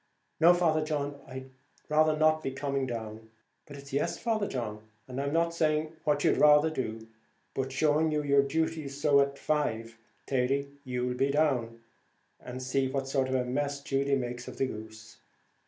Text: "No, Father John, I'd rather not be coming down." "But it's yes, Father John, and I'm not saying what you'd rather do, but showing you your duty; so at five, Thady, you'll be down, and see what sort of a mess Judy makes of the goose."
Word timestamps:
"No, 0.39 0.55
Father 0.55 0.83
John, 0.83 1.21
I'd 1.27 1.51
rather 1.87 2.17
not 2.17 2.41
be 2.41 2.49
coming 2.49 2.87
down." 2.87 3.29
"But 3.67 3.77
it's 3.77 3.93
yes, 3.93 4.17
Father 4.17 4.47
John, 4.47 4.81
and 5.07 5.21
I'm 5.21 5.31
not 5.31 5.53
saying 5.53 5.91
what 6.05 6.23
you'd 6.23 6.39
rather 6.39 6.71
do, 6.71 7.07
but 7.53 7.71
showing 7.71 8.09
you 8.11 8.23
your 8.23 8.41
duty; 8.41 8.89
so 8.89 9.21
at 9.21 9.37
five, 9.37 9.99
Thady, 10.25 10.71
you'll 10.85 11.13
be 11.13 11.29
down, 11.29 11.81
and 12.39 12.63
see 12.63 12.87
what 12.87 13.07
sort 13.09 13.29
of 13.29 13.35
a 13.35 13.45
mess 13.45 13.79
Judy 13.83 14.15
makes 14.15 14.47
of 14.47 14.57
the 14.57 14.65
goose." 14.65 15.17